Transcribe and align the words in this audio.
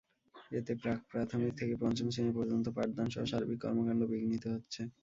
এতে 0.51 0.73
প্রাক্-প্রাথমিক 0.81 1.51
থেকে 1.59 1.73
পঞ্চম 1.81 2.07
শ্রেণি 2.09 2.31
পর্যন্ত 2.37 2.65
পাঠদানসহ 2.77 3.23
সার্বিক 3.31 3.59
কর্মকাণ্ড 3.63 4.01
বিঘ্নিত 4.11 4.43
হচ্ছে। 4.53 4.81